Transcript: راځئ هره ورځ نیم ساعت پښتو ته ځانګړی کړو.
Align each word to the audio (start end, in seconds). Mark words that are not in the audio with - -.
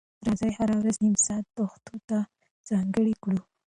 راځئ 0.27 0.51
هره 0.57 0.75
ورځ 0.77 0.95
نیم 1.05 1.15
ساعت 1.25 1.45
پښتو 1.57 1.95
ته 2.09 2.17
ځانګړی 2.69 3.13
کړو. 3.23 3.39